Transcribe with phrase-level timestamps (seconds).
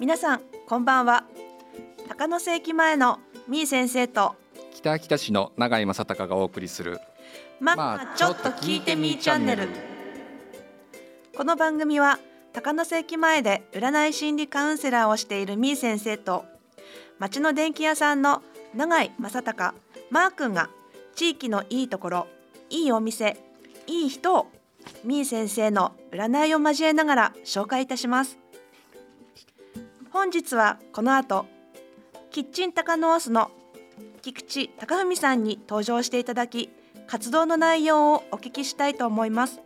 [0.00, 1.24] 皆さんこんばんは。
[2.08, 4.34] 高野瀬駅前のみー先生と
[4.72, 6.98] 北秋田市の永井正隆がお送りする
[7.60, 9.68] ままあちょっと聞いてみーチャンネル。
[11.36, 12.18] この番組は
[12.54, 16.46] 高野瀬駅前で占い心理カウンセラーをしているみー先生と
[17.18, 18.42] 町の電気屋さんの
[18.74, 19.74] 永井正隆
[20.08, 20.70] マー君が
[21.14, 22.26] 地域のいいところ
[22.70, 23.36] いいお店
[23.86, 24.46] いい人を
[25.04, 28.38] みー先生の占いを交えながら紹介いたします
[30.12, 31.46] 本日はこの後
[32.32, 33.52] キッチン高ノースの
[34.22, 36.68] 菊池貴文さんに登場していただき
[37.06, 39.60] 活動の内容をお聞きしたいと思います。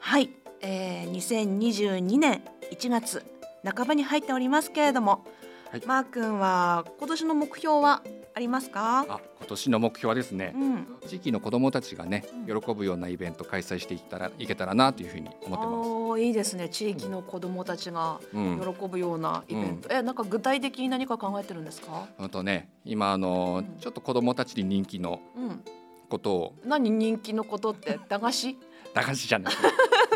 [0.00, 0.30] はい、
[0.62, 2.42] えー、2022年
[2.72, 3.24] 1月
[3.64, 5.24] 半ばに入っておりますけれども、
[5.70, 5.82] はい。
[5.86, 8.02] マー君は今年の目標は？
[8.38, 9.00] ありますか？
[9.08, 10.86] あ今年の目標はですねうん。
[11.08, 12.60] 地域の子どもたちがねうん。
[12.62, 16.68] 喜ぶようなイベント開催していったらいけたらなというふうに思ってまおーいいですね。
[16.68, 18.28] 地域の子どもたちがす。
[18.36, 22.06] うん、喜ぶようなイベント、えなんか具体的に何か考えてるんですか？
[22.16, 23.80] あとね今あのうん。
[23.80, 25.64] ちょっと子どもたちに人気のうん。
[26.08, 26.54] ことを。
[26.64, 27.98] 何人気のことって？
[28.08, 28.56] 駄菓子？
[28.94, 29.68] 駄菓子じゃなくて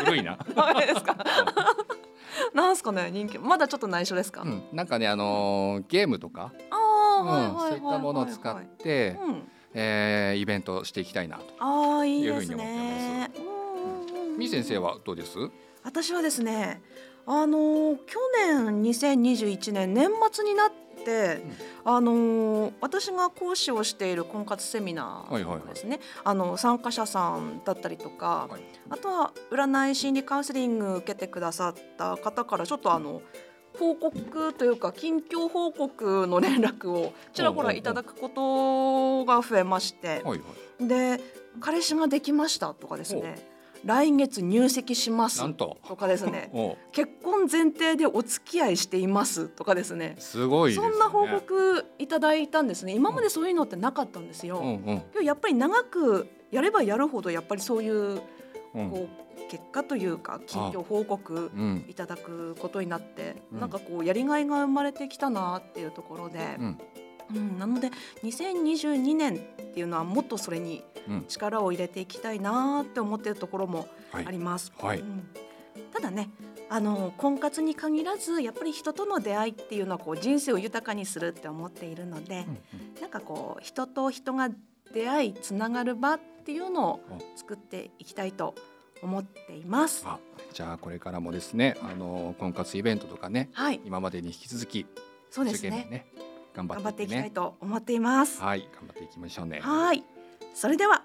[0.05, 0.37] 古いな。
[0.55, 1.17] ダメですか？
[2.53, 3.37] なんすかね人気。
[3.37, 6.75] まだちょっと内緒ですか、うん、なんかねあのーゲームとか、あ
[7.59, 9.43] そういったものを使って、うん、
[9.73, 11.43] えーイベントをしていきたいなと。
[11.59, 13.39] ああいいですいうふうに思ねって。
[13.39, 14.29] うんうん。
[14.31, 15.37] うんみー先生はどうです？
[15.83, 16.81] 私はですね
[17.25, 20.71] あのー去年2021年年末になっ
[21.05, 21.43] て、
[21.85, 28.61] あのー私が講師をしている婚活セミナーですね、あの参加者さんだったりとか、はい。
[28.89, 33.21] あとは占い心理カウンセリング受けてくださった方からちょっとあの
[33.79, 40.45] 報告というか近況報告の連絡をちらほらいただくことが増えまして、はいは
[40.79, 40.87] い。
[40.87, 41.19] で
[41.59, 43.53] 彼氏ができましたとかですね
[43.85, 45.77] 来月入籍しますと。
[45.87, 50.73] とかですね お結婚前提でお付き合いしていますとかですねすごい。
[50.73, 54.59] そんな報告いただいたんですね今までそういうのってなかったんですよ。
[54.59, 58.21] うんやっぱり長くやればやるほどやっぱりそういう
[58.75, 61.85] うんこう結果というか近況報告うん。
[61.87, 63.59] いただくことになって、うん。
[63.59, 66.77] なんかこうやりがいが生まれてきたなっていうところで、うん。
[67.35, 67.89] うんなので
[68.23, 69.39] 2022年っ
[69.73, 71.25] ていうのはもっとそれにうん。
[71.27, 74.25] 力を入れていきたいなって思っているところもはい。
[74.25, 74.71] あります。
[74.77, 74.99] はい。
[74.99, 75.27] うん。
[75.91, 76.29] ただね
[76.69, 82.57] あの婚活に限らずやっぱり人との出会いっていうのはこう人生を豊かにするって思っているので、うん
[83.01, 84.49] なんかこう人と人が
[84.93, 86.99] 出会いつながる場っていうのを
[87.35, 88.72] 作っていきたいと思
[89.19, 90.03] っています。
[90.05, 90.19] あ
[90.53, 94.85] じゃあこれからもですねあの婚活イベントとかねはい、今までに引き続き
[95.29, 95.87] そうですね。
[95.89, 96.05] ね
[96.53, 98.41] 頑張頑張ってていきたいと思っています。
[98.41, 100.03] はい頑張っていきましょうねはい。
[100.53, 101.03] それでは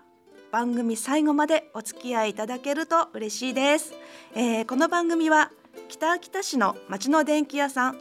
[0.52, 3.94] 番組最後までお付き合いいただけると嬉しいです。
[4.34, 5.50] えーこの番組は
[5.88, 7.98] 北秋田市の町の電気屋さん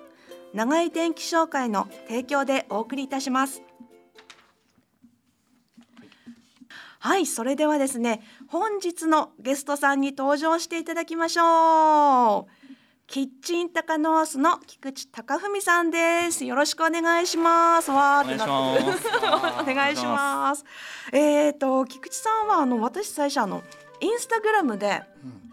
[0.53, 3.62] 長井電気商会の提供でお送りいたします。
[7.00, 12.68] はい、それではですね、本日のゲストさんに登場していただきましょう。
[13.08, 16.44] キッチンタカノースの菊池貴文さんです。
[16.44, 17.90] よろしくお願いします。
[17.90, 19.72] わーってなってる。
[19.72, 20.66] お願いします。
[21.13, 23.63] えっ、と菊池さんはあの私最初あの
[24.02, 25.03] インスタグラムで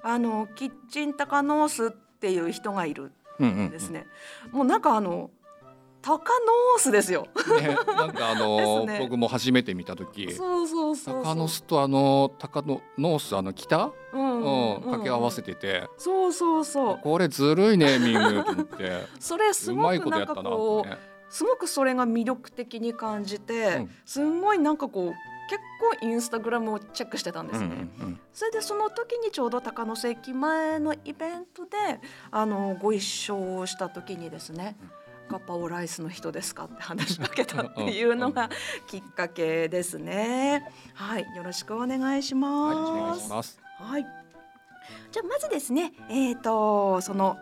[0.02, 4.06] あのキッチンタカノースっていう人がいるうんうんうんんですね。
[4.50, 5.30] もうなんかあの
[6.04, 7.28] タカノースですよ。
[7.58, 8.98] ねなんかあの ね。
[9.00, 10.30] 僕も初めて見た時。
[10.34, 11.24] そうそうそうそう。
[11.24, 13.90] 高野巣とあの高野ノースあの北？
[14.12, 15.88] うんうんうん掛け合わせてて。
[15.96, 16.98] そうそうそう。
[17.02, 19.06] これずるいネーミングと思って。
[19.18, 20.98] それすごくなんかことやったなこうね。
[21.30, 23.90] すごくそれが魅力的に感じて、うん。
[24.04, 25.12] すんごいなんかこう
[25.48, 25.62] 結
[26.00, 27.66] 構インスタグラムをチェックしてたんですね。
[27.66, 32.00] うんうんそれでその時にちょうど高野関前のイベントで
[32.32, 34.76] あのご一緒をした時にですね、
[35.28, 36.64] ガパオライスの人ですか？
[36.64, 38.50] って話しかけたっていうのが
[38.86, 40.70] きっかけですね。
[40.94, 43.58] はい、よろしくお願いしはいます。
[43.78, 44.06] はい。
[45.10, 47.38] じゃあまずですね、えっ、とその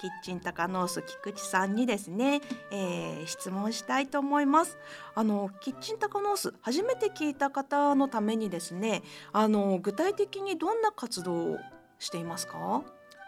[0.00, 4.76] キッチンタカノース菊池さんにですね、えー質問したいと思います。
[5.14, 11.58] あのキッチンタカノース初めて聞いた方のためにですね、あの具体的にどんな活動を
[11.98, 12.82] していますか？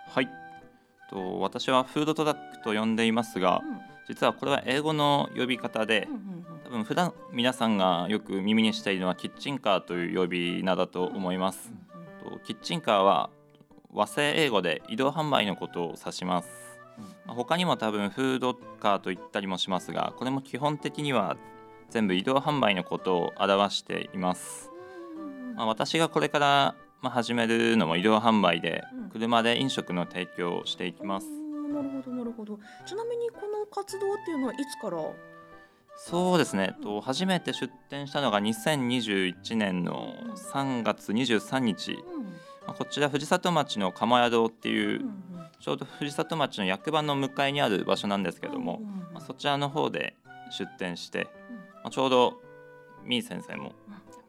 [0.09, 0.29] はい。
[1.09, 3.63] と私はフードトラックと呼んでいますが、
[4.09, 6.09] 実はこれは英語の呼び方で
[6.65, 11.73] 多分普段皆さんがよく耳にしているのはキッチンカーという呼び名だと思います。
[12.23, 13.31] とキッチンカーは
[13.93, 16.49] 和製英語で移動販売のことを指します。
[17.25, 21.37] まあ他にも多分フードカーと言ったりもしますが、これも基本的には
[21.91, 24.71] 全部移動販売のことを表しています。
[25.55, 31.46] まあ、私がこれからまあ始めるのも移動販売でうん車で飲食の提供をしていきます。
[31.67, 32.59] うんなるほどなるほど。
[32.87, 34.99] ちなみにこの活動っていうのはいつから？
[35.99, 40.13] そうですね、と初めて出展したのが2021年の
[40.53, 42.25] 3月23日、うん。
[42.25, 42.31] ま
[42.69, 45.23] あこちら藤里町の釜屋堂っていう、うん
[45.59, 48.83] ちょうど藤里町の役場の向かいにある場所なんですけども、
[49.15, 50.15] まあ、そちらの方で
[50.51, 51.29] 出展して、
[51.83, 52.35] まあ、ちょうど
[53.07, 53.73] みー先生も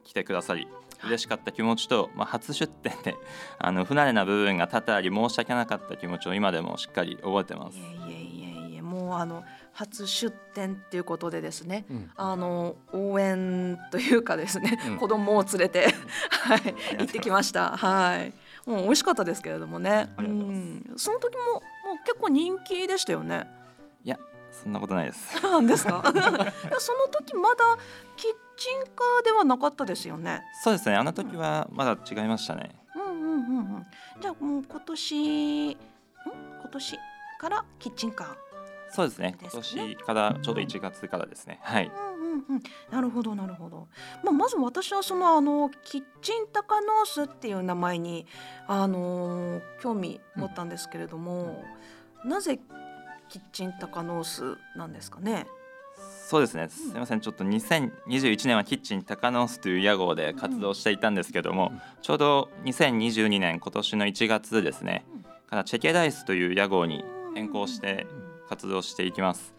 [0.04, 0.66] 来てくださり
[1.04, 3.14] 嬉しかった気持ちと、まあ、初出展で
[3.58, 7.78] あの不慣れな部分が多々あり申し訳なかった気持ちを今でもしっかり覚えてます。
[7.78, 7.80] い。
[7.82, 12.10] えいえいえいえもうあの初出店っていうことでですねうん。
[12.16, 14.96] あの応援というかですね、うん。
[14.96, 15.86] 子供を連れて
[16.30, 16.60] はい
[16.98, 17.76] 行ってきました。
[17.76, 18.32] はい。
[18.68, 20.12] もう美味しかったですけれどもね。
[20.16, 20.58] ありがとうございます。
[20.94, 20.98] ん。
[20.98, 21.62] その時ももう
[22.04, 23.46] 結構人気でしたよね。
[24.04, 24.18] いや
[24.50, 25.40] そんなことないです。
[25.44, 26.02] なんですか？
[26.12, 26.22] いや
[26.80, 27.64] その時まだ
[28.16, 30.42] キッチンカーではなかったですよね。
[30.62, 30.96] そうですね。
[30.96, 32.74] あの時はまだ違いましたね。
[32.94, 33.86] うんうんうんうん。
[34.20, 35.70] じゃあもう今年ん？
[35.70, 35.78] 今
[36.70, 36.98] 年
[37.40, 38.34] からキッチンカー。
[38.90, 39.36] そうですね。
[39.40, 41.60] 今年からちょうど1月からですね。
[41.62, 41.90] はい。
[41.94, 43.88] うんうんうん、なるほどなるほど、
[44.22, 48.26] まあ、まず私はそのあのキッチンタカノースっていう名前に
[48.66, 51.64] あのー興味持ったんですけれども、
[52.24, 52.60] なぜ
[53.28, 55.46] キッチンタカノースなんですかね？
[56.28, 56.68] そうですね。
[56.68, 57.20] すみません。
[57.20, 61.80] ちょっと2021年はキッチン高野スという屋号で活動していたんですけども、うん。
[62.02, 67.02] ちょうど2022年今年の1月ですねうんからチェケライスという屋号に
[67.34, 68.06] 変更して
[68.46, 69.54] 活動していきます。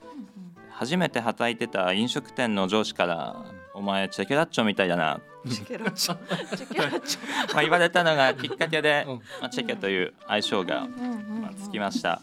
[0.69, 3.35] 初めて働いてた飲食店の上司から
[3.73, 6.55] 「お前チェケラッチョみたいだな」チェケラッチョ。
[6.55, 9.15] チェケラッチョまあ言われたのがきっかけで、うん。
[9.15, 12.21] まあ、チェケという愛称が、まあ、つきました。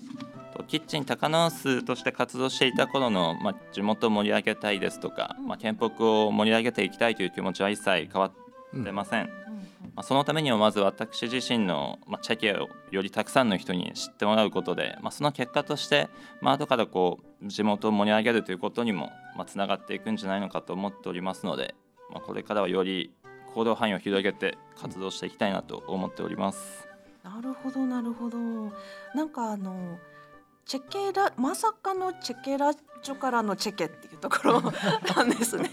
[0.67, 9.27] とキッチン高野スとして活動していた頃の、まあ、地元を盛り上げたいですとか、まあ、県北を盛り上げていきたいという気持ちは一切変わってません、
[9.95, 16.09] まあ、そのためにはまず私自身の、まあ、チェケをよりたくさんの人に知ってもらうことで、まあ、その結果として、
[16.41, 21.75] まあ後からこう地元を盛り上げるということにもまあつながっていくんじゃないのかと思っておりますので、
[22.11, 23.13] まあ、これからはより
[23.55, 26.87] 行動範囲を広げて活動していきたいなと思っております。
[27.23, 28.39] なるほどなるほど。
[29.15, 29.99] なんかあの
[30.67, 34.61] チェケラまさかのチェケラッチョからのチェケっていうところ
[35.15, 35.71] なんですね。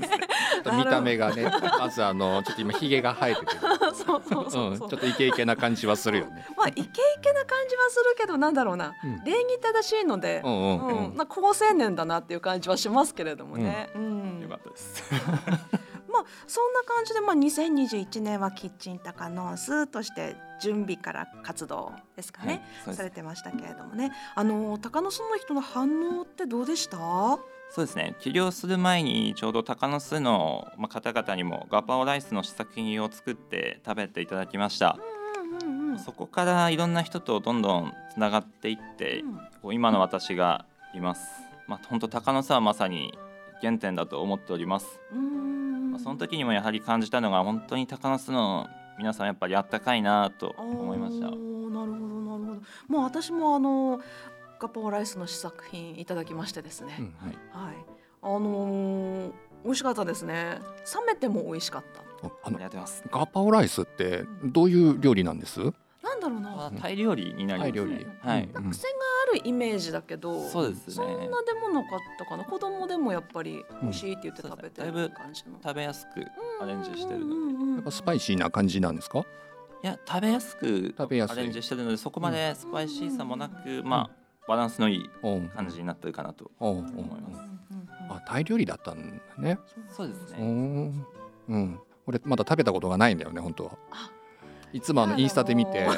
[0.72, 6.46] 見た目がねまずあのちょっと今ひげが生えてて、そうそうそううん、ちょっとイケイケな感じはするよね。
[6.56, 13.90] まあイケイケな感じはするけどなんだろうなうん礼儀正しいのでう、んうんううんん、なんか好青年だなっていう感じはしますけれどもね。
[13.96, 15.04] うんよかったです。
[16.44, 22.98] まあそんな感じでまあ2021年はキッチンタカノースとして準備から活動ですかね、そうです。
[22.98, 24.12] されてましたけれどもね。
[24.36, 26.98] あの高野村の人の反応ってどうでした？
[26.98, 28.16] そうですね。
[28.20, 34.98] 起業する前にちょうど高野巣のまあ方々にもガパオライスの試作品を作って食べていただきました、
[36.04, 39.24] そこからいろんな人とどんどんつながっていって、
[39.62, 41.28] こう今の私がいます、
[41.68, 43.18] まあ、本当高野巣はまさに
[43.62, 45.63] 原点だと思っております、うん
[45.94, 48.68] まあ、その時にもやはり感じたのが本当に高野巣の
[48.98, 52.62] 皆さんやっぱりあったかいなと思いましたなるほどなるほど。
[52.88, 54.02] もう私もあの
[54.60, 56.96] ガパオライスの試作品いただきましてですね。
[57.00, 57.14] うん
[57.52, 57.76] はい。
[58.22, 59.32] あのー
[59.64, 60.60] 美味しかったですね。
[61.08, 61.84] 冷めても美味しかっ
[62.22, 62.28] た。
[62.28, 65.60] ああのありがとうございますガパオライスってどういう料理なんです？
[65.60, 65.74] なん
[66.24, 66.66] だろうな。
[66.68, 68.94] あタイ料理になりますタイ料理ねはい、うん癖が
[69.32, 72.44] あるイメージだけど、そうですねそんなでもなかったかな。
[72.44, 75.60] 子供でもやっぱり美味しいって言って食べてるうんだいぶ感じの。
[75.62, 76.26] 食べやすく
[76.62, 79.20] アレンジしてるので、のやっぱスパイシーな感じなんですか？
[79.20, 79.24] い
[79.88, 85.10] や食べやすく食べやすいアレンジしてるのでそこまでスパイシーさもなく、まあバランスのいい
[85.56, 87.42] 感じになってるかなと思います。
[88.10, 89.58] あタイ料理だったんだね。
[89.62, 90.46] うそうですね。
[90.46, 91.06] ん
[91.50, 91.80] うん。
[92.06, 94.12] 俺まだ食べたことがないんだよね本当はあ。
[94.74, 95.92] いつもあのインスタで見ても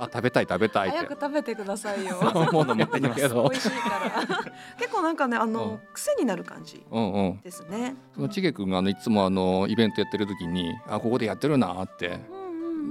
[0.00, 0.98] あ食べたい食べたいって。
[0.98, 2.18] 早く食べてくださいよ。
[2.34, 4.38] 思うのもあるんだけど美味しいから。
[4.78, 5.78] 結構なんかねあの、うん。
[5.92, 7.40] 癖になる感じうんうん。
[7.42, 7.94] ですね。
[8.14, 12.18] そのちげくんがあのいつもあのイベントやってる時にあここでやってるなって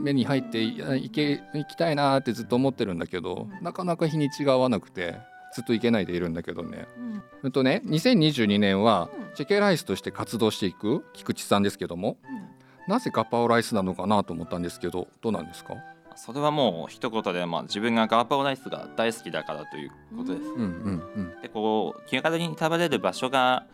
[0.02, 3.64] 目に入っていけ行きたいなってずっと思ってるんだけどうん。
[3.64, 5.18] なかなか日にちが合わなくて
[5.54, 6.88] ずっと行けないでいるんだけどね。
[6.98, 7.24] うん。
[7.44, 9.28] うんとね2022年はうん。
[9.36, 12.18] チェケライスとして活動していく菊池さんですけども
[12.88, 15.76] なぜガパオライスなのかなと思ったんですけどどうなんですか？
[16.16, 20.48] それはもう一言で、まあ、自分がガーパオライスが大好きだからということです。
[20.50, 20.64] うんうん
[21.16, 21.42] うん。
[21.42, 23.66] でこう気軽に食べれる場所が、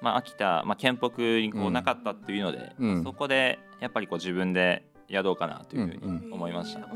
[0.00, 6.80] まあ、秋田、まあ、県北にこううんなかったっていうので、うんそこでやっぱりこう自分でやろうかなというふううんに思いました。
[6.80, 6.86] や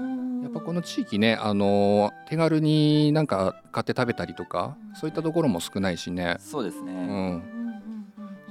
[0.49, 6.37] っぱこの地域ねあの手軽になんか買って食べたりとかそういったところも少ないしね。
[6.39, 7.43] そうですね、うん。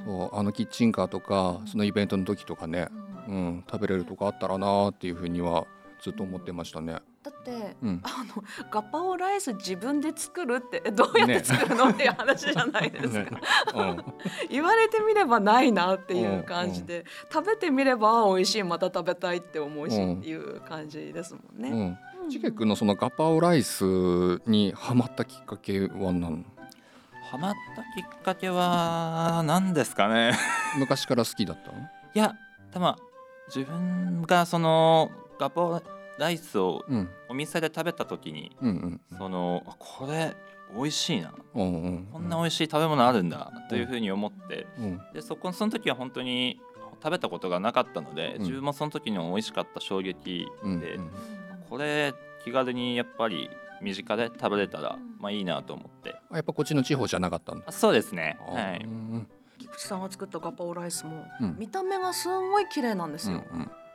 [0.05, 2.87] そうあのキッチンカーとかそのイベントの時とかね、
[3.27, 5.65] うん、食べれるとこあったらなっていうふうには
[6.01, 6.97] ずっと思ってましたね。
[7.23, 8.01] だって、うん。
[8.03, 13.41] あのガパオライス自分で作るってえどうやって作るの、っていう話じゃないですか、 ね。
[13.75, 14.03] うん。
[14.49, 21.69] 言われてみればないなっていう感じで、食べてみれば美味しいまた食べたいって思うし、うんっていう感じですもんね。
[21.69, 21.97] うん。
[22.23, 22.29] うん。
[22.31, 23.83] チケ君のそのガパオライス
[24.47, 26.43] にハマったきっかけは何？
[27.29, 30.33] ハマったきっかけは何ですかね。
[30.79, 31.77] 昔から好きだったの？
[32.15, 32.35] いや
[32.71, 32.95] 多分
[33.53, 35.81] 自分がそのガパオ
[36.17, 37.09] ライスをうん。
[37.29, 40.35] お店で食べた時にうんうんそのあこれ
[40.75, 41.33] 美味しいな。
[41.55, 46.59] うんうんこんな美味しい食べ物あるんだというふうに思ってうんでそこその時は本当に
[47.03, 48.39] 食べたことがなかったので、うん。
[48.41, 51.11] 自分もその時に美味しかった衝撃で、うんうん
[51.69, 53.49] これ気軽にやっぱり
[53.81, 56.15] 身近で食べれたら、まあいいなと思って。
[56.29, 58.37] あやっぱこっちの地方じゃなかったんだあそうですね。
[58.45, 58.81] あはい。
[58.83, 59.27] うん
[59.71, 61.55] 菊池さんが作ったガパオライスも、うん。
[61.57, 63.43] 見た目がすんごい綺麗なんですよ、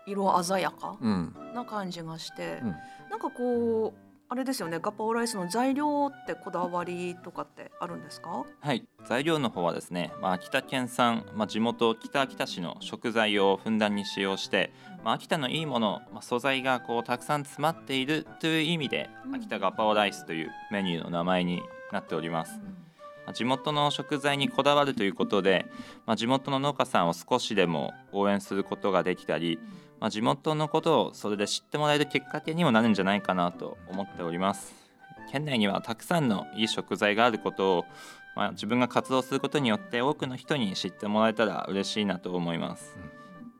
[0.06, 1.34] 色鮮やかうん。
[1.54, 2.74] な感じがして、うん。
[3.10, 8.44] なんかこうあれですよねガパオライスの材料ってこだわりとかってあるんですか？
[8.60, 14.72] はい、材料の方はですね、まあ、秋田県産、まあ、地元北秋田市の食材をふんだんに使用して、
[15.04, 19.36] まあ、秋田のいいもの、まあ、素材がこうたくさん詰まっているという意味で、うん。
[19.36, 22.58] 秋田ガパオライスというメニューの名前になっております。
[22.58, 22.75] まあ
[23.32, 25.66] 地元の食材にこだわるということで、
[26.06, 29.58] まあ、地元の農家さんを少しでも応援することができたり、
[30.00, 34.74] まあ、地元のことをそれで知ってもらえるきっかけにもなるんじゃないかなと思っております。
[35.30, 37.84] 県内にはたくさんのいい食材があることを、
[38.36, 43.02] まあ、自分が活動することによって多くの人に知ってもらえたら嬉しいなと思います、うん。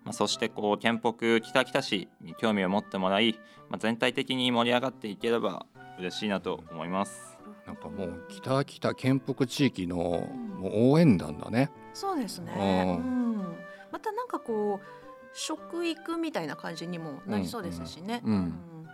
[0.04, 3.32] まあ、そしてこう県北北秋田市に興味を持ってもらい、
[3.68, 5.66] まあ、全体的に盛り上がっていければ
[5.99, 7.36] 嬉しいなと思います
[7.66, 11.70] なんかもう北北県北地域のもう応援団だね。
[11.92, 12.52] そうですね、
[12.87, 13.56] ううん。
[13.90, 14.87] またなんかこう
[15.32, 18.32] 食育みたいな感じにもなりそうですしね、うん。
[18.32, 18.38] うん。
[18.38, 18.87] うん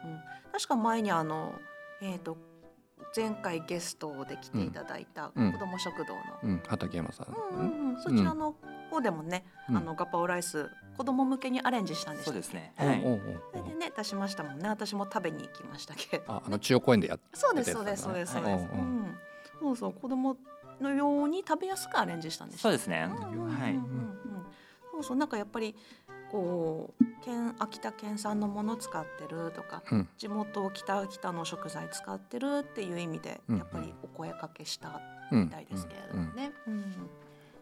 [0.52, 1.54] 確か前にあの
[2.02, 2.36] えっ、と
[3.16, 5.58] 前回ゲストで来ていただいた子うん。
[5.58, 6.62] ども食堂の、うん。
[6.66, 7.26] 畠山さん。
[7.56, 8.02] うんうんうん。
[8.02, 8.54] そちらの
[8.90, 9.76] 方でもね、うん。
[9.78, 13.00] あのガパオライス子供向けにアレンジしたんでしたそうですね、うんはい
[13.52, 14.68] それでね出しましたもんね。
[14.68, 16.24] 私も食べに行きましたけど。
[16.28, 18.32] ああの中央公園でやっそうですそうですそうです。
[18.32, 19.16] そうはいです、うん。
[19.60, 20.36] そうそう子供
[20.80, 23.60] のように食べやすくアレンジしたんですそうですね、うんうんうんうん。
[23.60, 23.78] はい
[24.92, 25.74] そうそうなんかやっぱり
[26.30, 30.08] こう県秋田県産のもの使ってるとか、うん。
[30.18, 36.52] 地元北秋田の食材使ってるっていう意味で、うんやっぱりお声かけしたうんみたいですけれどもね。
[36.66, 36.84] うん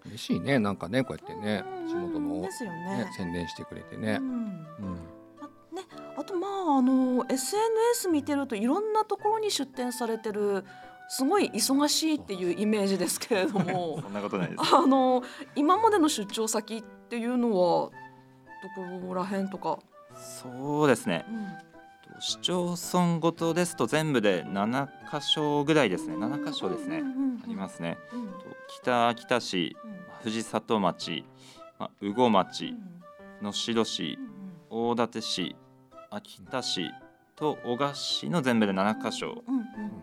[0.07, 1.89] 嬉しいねなんかねこうやってねうん。
[1.89, 2.99] 地元のですよね。
[2.99, 4.19] ね宣伝してくれてね。
[4.21, 4.27] うん。
[4.27, 4.67] うん。
[5.41, 5.83] あね、
[6.17, 10.65] あとまああの SNS 見てるといろんなところに出店されてる
[11.09, 14.01] すごい忙しいっていうイメージですけれども。
[14.03, 14.63] そんなことないです。
[14.75, 15.23] あの
[15.55, 17.93] 今までの出張先っていうのはど
[19.09, 19.79] こら辺とか、
[20.15, 21.25] そうですね。
[21.29, 21.33] う
[21.67, 21.70] ん
[22.21, 26.17] 市町村ごとですと全部で7箇所ぐらいですね。
[26.17, 27.03] 7箇所ですね。
[27.43, 27.99] ありますね。
[28.13, 28.21] うん。
[28.21, 28.31] うん
[28.71, 29.77] 北秋田市
[30.23, 31.25] 藤里町
[31.79, 32.77] まあ羽後町
[33.43, 34.19] 能代市
[34.71, 35.57] 大館市
[36.09, 36.89] 秋田市
[37.35, 39.43] と男鹿市の全部で7箇所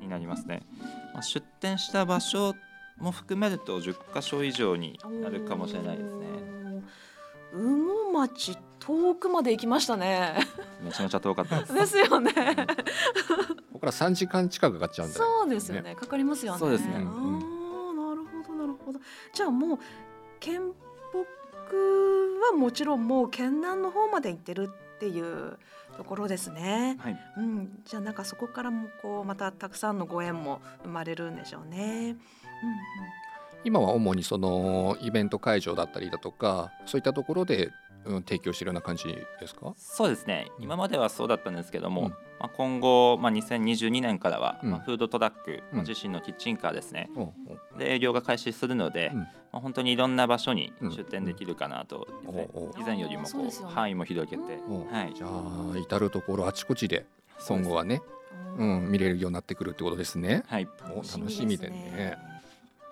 [0.02, 0.64] になりますね、
[1.14, 2.56] まあ、出店した場所
[2.98, 6.28] も含めると10箇所以上になるかもしれないですね。
[7.54, 7.60] 羽
[8.10, 10.36] 後町遠くまで行きましたね。
[10.82, 12.34] めちゃめちゃ遠かったですですよね。
[12.34, 15.96] ここから3時間近くかかっちゃうんだよそうですよね。
[15.96, 16.60] かかりますよね。
[16.60, 17.40] そうですねああ、うん
[17.98, 19.00] なるほどなるほど。
[19.34, 19.80] じゃあもう
[20.40, 20.74] 県
[21.12, 21.76] 北
[22.52, 25.58] はもちろんもう県南の方まで行ってるっていう
[25.98, 26.98] ところですね。
[27.00, 27.82] はいうん。
[27.86, 32.12] じゃあなんかそこからもこうまたたくさんのご縁も生まれるんでしょうね。
[32.12, 32.18] うん
[33.64, 37.72] 今は主にそのイベント会場だったりだとかそういったところで、うん、
[38.22, 39.74] 提供してるような感じですか？
[39.78, 40.48] そうですね。
[40.58, 42.10] うん今まではそうだったんですけども、うん。
[42.10, 42.16] ま
[42.48, 44.72] あ、今後、まあ、2022年からは、うん。
[44.72, 47.34] まあ、フードトラック、まあうん自身のキッチンカーですね、おう
[47.80, 49.20] で営業が開始するので、うん。
[49.20, 50.92] まあ、本当にいろんな場所にうん。
[50.92, 52.08] 出店できるかなと
[52.78, 53.52] 以前よりもこそうね。
[53.62, 54.44] う範囲も広げて、
[54.92, 55.14] はい。
[55.16, 57.06] じゃあ至る所あちこちで
[57.48, 58.02] 今後はね、
[58.58, 60.44] ううんん、見れるようになってくるってことですね。
[60.48, 62.18] はい、お楽楽しみでね。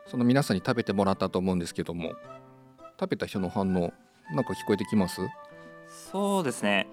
[0.07, 2.13] その皆さんに食べてもらったと思うんですけども
[2.99, 3.91] 食べた人の反応
[4.31, 5.21] なんか聞こえてきます？
[6.11, 6.87] そうですね、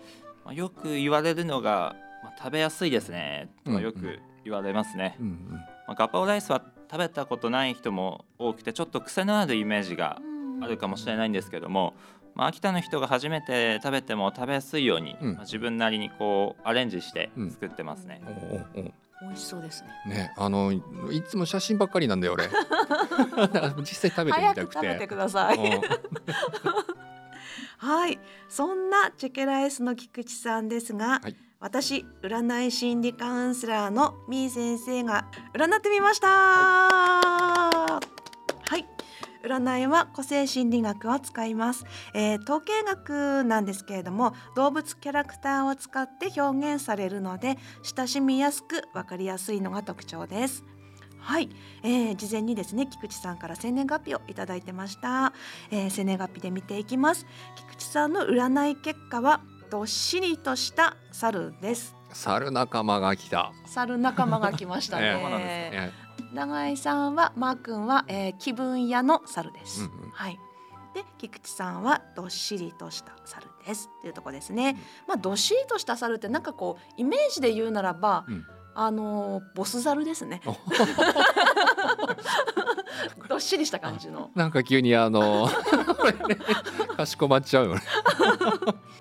[0.44, 3.50] まあ、よく言われるのが、まあ、食べやすいですね。
[3.64, 5.52] とかよく言われますね、うんうん。
[5.52, 10.20] まあ、ガパオライスは食べたことない人も多くてちょっと癖のあるイメージが
[10.60, 11.94] あるかもしれないんですけども、
[12.34, 15.32] まあ、秋田の人が初めて食べても食べやすいように、うん。
[15.34, 17.50] まあ、自分なりにこうアレンジしてうん。
[17.50, 18.92] 作ってますね、おうおうおう。
[19.22, 20.14] 美味しそうですね。
[20.14, 20.82] ねあのい
[21.28, 22.48] つも写真ばっかりなんだよ俺。
[23.78, 25.58] 実際食べてみ早たくく食べててください。
[27.82, 31.36] うんはい、そんなチェケライスの菊池さんですが、はい。
[31.58, 36.28] 私占い心理カウンセラーのみー先生が占ってみました。
[36.28, 38.00] は
[38.76, 38.86] い。
[39.44, 41.84] 占いは個性心理学を使います、
[42.14, 50.64] えー、統計学なんですけれども動物キャラクターを使って表現されるので親しみやすく分かりやすいのが特徴です
[51.22, 51.48] はい、
[51.82, 55.32] えー、事前にですね菊池さんから生年月日をいただいてました、
[55.70, 57.26] えー、生年月日で見ていきます。
[57.56, 61.96] 菊池さんの占い結果はどっしりとした猿です。
[62.12, 63.52] 猿仲間が来た。
[63.64, 65.92] 猿仲間が来ましたね。
[66.34, 70.38] 長井さんはマー君は、えー、気分屋の猿です、うんうん、はい。
[70.94, 73.88] で菊池さんはどっしりとした猿です。
[73.98, 74.76] っていうとこですね、うん、
[75.08, 80.40] まあどっしりとした猿ってなんかこうイメージで言うならば、うんあのボスザルですね。
[83.28, 84.30] どっしりした感じの。
[84.34, 85.48] なんか急にあの
[86.96, 87.80] かしこまっちゃうよね。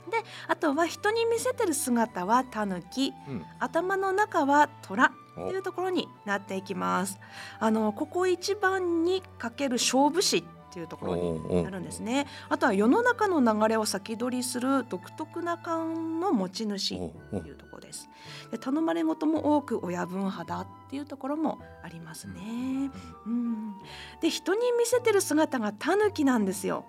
[0.10, 7.20] で、あとは人に見せてる姿はタヌキ、うん、頭の中は虎っていうところになっていきます。
[7.60, 12.28] あのここ一番にかける勝負師っていうところになるんですね。
[12.48, 17.00] あとは世の中の流れを先取りする独特な感の持ち主っ
[17.42, 18.10] ていうところです。
[18.52, 22.90] で頼まれ事も多く親分派だっていうところもありますね。
[23.26, 23.76] うん、
[24.22, 26.86] で人に見せてる姿がタヌキなんですよ。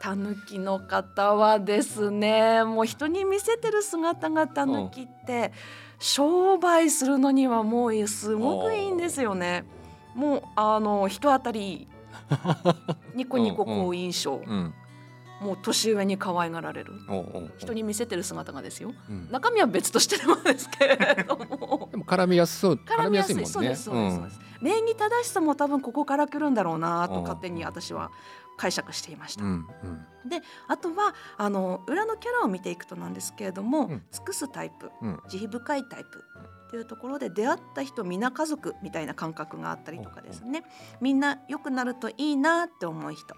[0.00, 5.50] タヌキの方はですねもう人に見せてる姿がタヌキって
[5.98, 9.64] 商売するのにはもうすごくいいんですよね。
[10.14, 11.88] もうあの人当たり
[13.14, 14.74] ニコニコ好印象、うん、
[15.40, 16.92] もう年上に可愛がられる。
[17.58, 21.88] 人に見せてる姿がですよ、うん、中身は別としてもですけれども。
[21.92, 23.50] でも絡みやすそう絡みやすいもんね。
[23.50, 28.10] そうですそうです、うん、礼儀正しさも多分ここから来るんだろうなと勝手に私は
[28.56, 29.44] 解釈していました。
[29.44, 29.66] うん
[30.24, 34.90] うん、であとはあの裏のキャラを見ていくとなんですけれども、うん、尽くすタイプ、
[35.28, 36.24] 慈悲深いタイプ
[36.66, 40.64] っていうところで出会った人皆家族みたいな感覚があったりとかですね。
[41.00, 43.36] みんな良くなるといいなって思う人。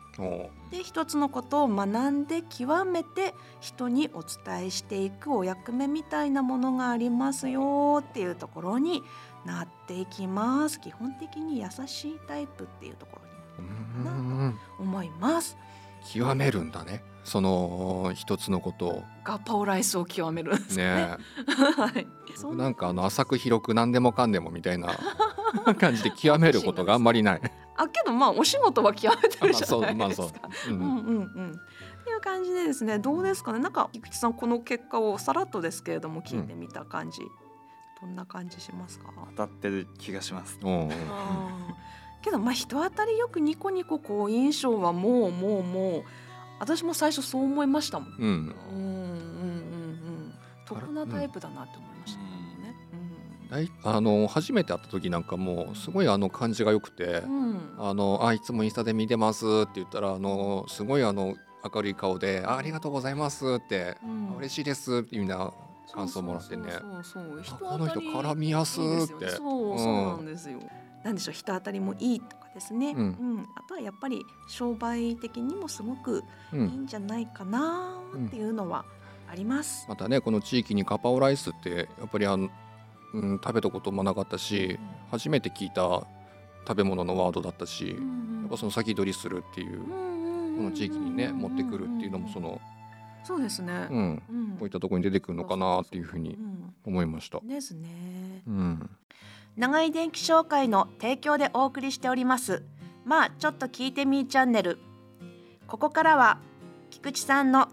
[0.70, 9.02] で一つのことを学んで極めて人にお伝えしていくお役目みたいなものがありますよっていうところに
[9.44, 10.80] なっていきます。
[10.80, 13.25] 基本的に優しいタイプっていうところに
[13.62, 15.56] なと思います。
[16.12, 17.02] 極めるんだね。
[17.24, 19.04] その一つのことを。
[19.24, 20.84] ガパオライスを極めるんですね。
[20.84, 21.16] ね
[21.76, 24.90] はい、なんかあの浅く広く何でもかんでもみたいな。
[25.78, 27.40] 感じで極めることがあんまりない。
[27.76, 31.60] あけどまあお仕事は極めてるじゃないですか、うん、うんうん
[32.08, 33.58] いう感じでですねどうですかね。
[33.58, 37.28] なんか菊池さんこの結果をさらっとですけれども聞いてみた感じ、うん、
[38.00, 39.12] どんな感じしますか？
[39.36, 40.58] 当たってる気がします
[42.26, 46.04] けどまあ人当たりよくニコニコこう印象はもうもうもう
[46.58, 48.08] 私も最初そう思いましたもん。
[48.08, 48.42] うん、うん、うんうん
[48.80, 49.12] う
[50.32, 50.34] ん
[50.66, 52.26] 得なタイプだなって思いましたね。
[53.84, 61.36] うん、あの初めて会った時なんかもすごいあの感じが良くて、うん、あのあいつもインスタで見てますって言ったらあのすごいあの
[61.72, 65.52] 明るい顔でありがとうございますって、うん、嬉しいですっていうような
[65.94, 66.72] 感想もらってね。
[67.04, 68.82] そうそうこの人絡みやすっ
[69.20, 69.30] て。
[69.30, 70.58] そうそうなんですよ。
[70.58, 73.02] なんでしょう人当たりもいいとかですね、うん、う
[73.40, 78.84] ん、あとはやっぱり商売的にもすごくいいんじゃないかなっていうのは
[79.30, 82.48] あります、うん、またねこの地域にカパオライスってやっぱりあの、
[83.14, 84.78] うん、食べたこともなかったし、
[85.10, 86.06] 初めて聞いた
[86.66, 87.94] 食べ物のワードだったし、や
[88.46, 92.60] っぱその先取りするっていう、この地域にね持ってくるっていうのもその。
[93.22, 94.22] そうですね、うん、
[94.56, 96.38] こういったところに出てくるのかなっていうふうに
[96.84, 97.40] 思いました。
[97.40, 98.42] ですね。
[98.46, 98.90] うん、
[99.56, 102.62] 長井電気商会の提供でお送りしております。
[103.06, 104.78] まあちょっと聞いてみーチャンネル。
[105.66, 106.38] ここからは
[106.90, 107.68] 菊池さんの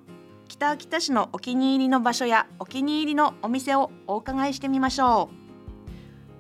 [0.47, 5.35] 北秋田市のお気に入りの場所やお気に入りのお店をお伺いしてみましょう。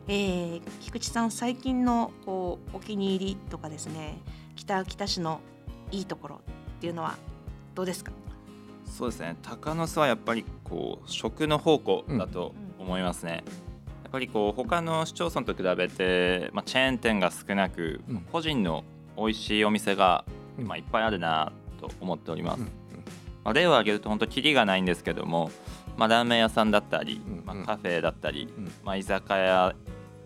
[0.07, 4.21] えー、菊池さん最近のこうお気に入りとかですね
[4.55, 5.41] 北秋田市の
[5.91, 6.39] いいところっ
[6.79, 7.17] ていうのは
[7.75, 8.13] どうですか？
[8.85, 9.35] そうですね。
[9.41, 13.62] 鷹の巣はやっぱりこう食の宝庫だと思いますね、うん
[14.13, 18.83] ぱりこう他の市町村と比べて、まあ、チェーン店が少なく、うん、個人の
[19.17, 20.23] 美味しいお店が、
[20.59, 22.59] まあ、いっぱいあるなと思っております。
[22.59, 22.65] うん、
[23.43, 25.49] まあ、例を挙げると本当キリがないんですけども、
[25.97, 29.75] まあ、ラーメン屋さんだったり、まあ、カフェだったり、まあ、居酒屋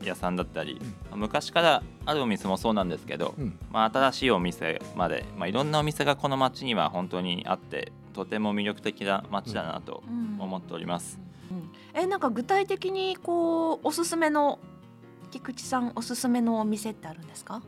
[0.03, 3.35] 屋さんだったり、まあ、昔からあるお店もそうなんですけど、
[3.71, 10.03] まあ、新しいお店まで、まあ、いろんなお店がこの町には本当にあってとても魅力的な町だなと
[10.39, 11.19] 思っております。
[11.51, 14.57] うん、えなんか具体的にこうおすすめの
[15.29, 17.61] 菊池さんおすすめのお店ってあるんですか？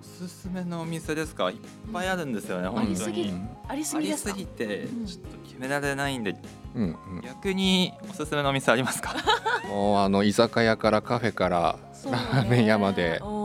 [0.00, 1.50] おすすめのお店ですか？
[1.50, 1.56] いっ
[1.92, 3.32] ぱいあるんですよね、本当に。
[3.68, 6.36] ありすぎですありすぎてちょっと決められないんで、
[6.74, 9.14] うんうん、逆におすすめのお店ありますか？
[9.66, 13.18] もうあの居酒屋からカフェからラーメン屋まで。
[13.24, 13.39] うん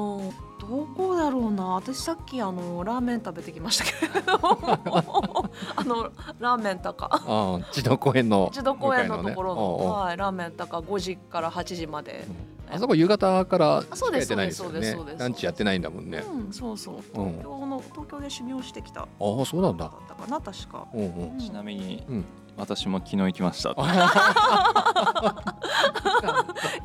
[0.98, 1.76] どこだろうな。
[1.76, 4.32] 私さっきあのラーメン食べてきましたけど。
[5.76, 7.08] あのラーメン高。
[7.12, 9.56] ああ児童公園の児童公園のところ。
[9.56, 10.80] のねはい、ラーメン高。
[10.80, 12.26] 5時から8時まで、
[12.72, 14.74] あそこ夕方からあそうですやってないですよね。
[14.74, 16.24] そうですそうですランチやってないんだもんね。
[16.30, 16.96] うんそうそう。
[16.96, 17.02] うん。
[17.34, 19.02] 東京の東京で修行してきた。
[19.02, 19.88] だああそうなんだ。
[19.88, 20.88] ったかな確か。
[20.94, 21.40] うんうん。
[21.40, 22.26] ちなみに、うん。
[22.58, 23.72] 私も昨日行きました。
[23.72, 23.84] 行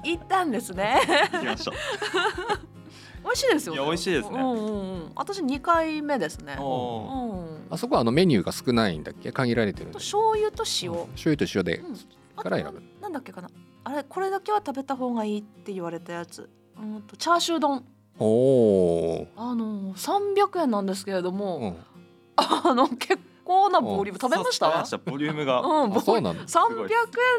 [0.02, 1.00] 行ったんですね。
[1.30, 1.70] きました
[3.24, 4.38] 美味しいですよいや美味しいですね。
[4.40, 5.12] うんうんうん。
[5.14, 6.56] 私2回目ですね。
[6.58, 9.30] おうんあそこはあのメニューが少ないんだっけ？
[9.32, 11.06] 限られてる醤油と塩、うん。
[11.08, 11.82] 醤油と塩で
[12.36, 12.82] から選ぶ。
[13.00, 13.50] なんだっけかな？
[13.84, 16.48] あれこれだけは食べた方がいいって言われたやつ。
[16.78, 17.84] うんとチャーシュー丼。
[18.18, 24.20] おおあの300円なんですけれども、ー、うん、あの結構なボリューム。
[24.20, 24.66] 食べました？
[24.66, 26.42] 食べましたボリュームが、うん、あそうなんだ。
[26.44, 26.88] 300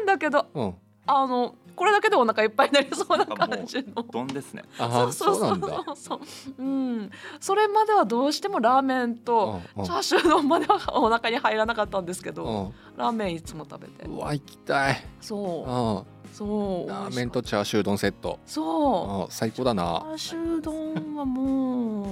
[0.00, 0.74] 円だけどうん。
[1.06, 4.02] あのこれだけでお腹いっぱいになりそうな感じの。
[4.02, 4.62] 丼ですね。
[4.78, 5.96] ああそうなんだそう。
[5.96, 6.20] そう
[6.58, 12.98] うん、それまではどうしてもラーメンとうんチャーシュー丼まではお腹に入らなかったんですけど、うん。
[12.98, 14.04] ラーメンいつも食べて。
[14.06, 15.04] うわ行きたい。
[15.20, 15.70] そう。
[15.70, 18.38] あそうラーメンとチャーシュー丼セット。
[18.46, 19.22] そう。
[19.24, 22.02] あ最高だチャな、ーシュー丼はも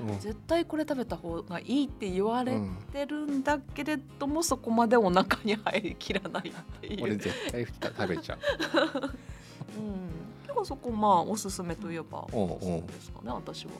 [0.00, 0.18] ううん。
[0.18, 7.02] 絶対これ食べた方がいいって言われうんてるんだけれども、そこまでお腹に入りきらないっていう。
[7.04, 8.38] 俺絶対食べちゃう。
[9.78, 9.92] うん、
[10.44, 13.72] 結構そこまあおすすめといえばおすすめですかね私は。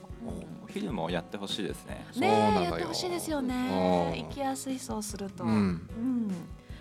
[0.63, 2.05] お昼もやってほしいですね。
[2.11, 2.27] そうね
[2.65, 3.47] やってほしいですようん。
[3.47, 4.25] ね。
[4.29, 5.43] 行きやすいそうすると。
[5.43, 5.51] うん。
[5.51, 6.31] うん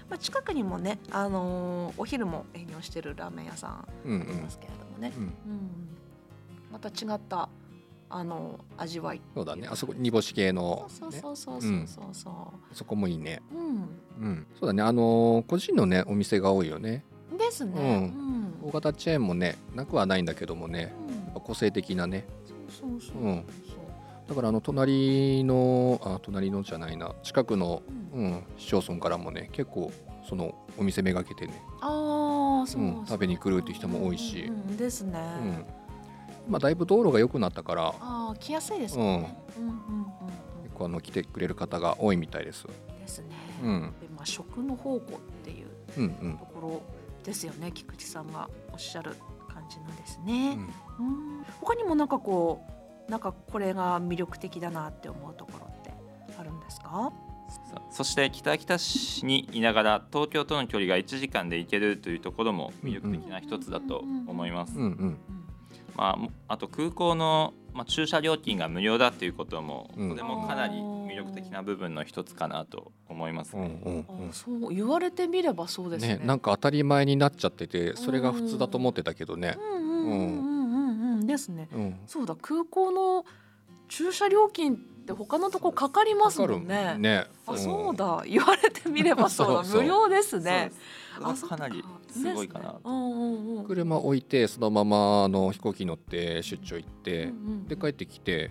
[0.08, 5.22] まあ、近くにもね、あのーお昼も営業してるラーメン屋さんうんありますけれどもね、うん。
[5.22, 5.32] うん。
[6.72, 7.48] また違った
[8.08, 9.66] あの味わいそうだね。
[9.68, 12.74] あそこ煮干し系の、そうね、そうそうそうそうそう。
[12.74, 13.42] そこもいいね。
[13.52, 14.46] う、うん。
[14.60, 14.82] そうだね。
[14.82, 17.04] あのー個人のねお店が多いよね。
[17.34, 18.12] ん、ですね。
[18.14, 18.68] うん。
[18.68, 20.94] 大型チェーンもねなくはないんだけどもね。
[21.34, 22.24] 個性的なね。
[22.68, 23.22] そうそうそう。
[23.22, 23.44] うん
[24.28, 29.92] だからあの隣のあ隣のじゃないな近くの、うんうん、市町村からもね結構
[30.28, 35.18] そのお店めがけてね、ああそうそう、うん食べに来るっていう人も多いしうんうんですね。
[35.40, 35.64] うん
[36.48, 39.36] まあ、だいぶ道路が良くなったからああ来やすいですよね。
[39.56, 39.76] うんうんうん
[40.64, 42.66] 結構あの来てくれる方が多いみたいです。
[42.66, 43.26] うんですね。
[43.62, 45.00] うんでまあ食の宝庫っ
[45.44, 46.82] ていううんうんところ
[47.24, 47.70] ですよね。
[47.72, 49.14] 菊池さんがおっしゃる
[49.48, 50.54] 感じなんですうね。
[50.56, 50.68] んうん
[51.60, 52.72] 他にもなんかこう
[53.08, 55.92] なんかこれが魅力的だなって思うところって
[56.38, 57.12] あるんですか？
[57.48, 65.18] さそして北秋田市にいながら東京との距離が1時間で行けるというところも魅力的な一つだと思いますうんうん
[65.96, 73.80] まあも、あと空港の、まあ、駐車料金が無料だということも、うんこれもかなり魅力的な部分の一つかなと思いますうんね。
[73.84, 76.18] うんあそう言われてみればそうですね。
[76.18, 79.56] ねなんか当たり前になっちゃっててそれが普通だと思ってたけどね。
[79.56, 80.55] うんうんうんうんう
[81.24, 81.68] ですね。
[81.72, 82.00] うん。
[82.06, 83.24] そうだ空港の
[83.88, 86.96] 駐車料金って他のとこかかりますもんね。
[86.98, 87.26] ね。
[87.46, 88.24] あそうだ。
[88.26, 89.70] 言われてみればそうだ。
[89.72, 90.72] 無料ですね。
[91.18, 91.56] そうですこれはか。
[91.56, 92.70] なりすごいかな。
[92.70, 92.80] と。
[92.84, 93.14] うんう
[93.54, 93.64] んうん。
[93.64, 98.50] 車置いてそのままあの飛行機乗って出張行ってうんうんで帰ってきて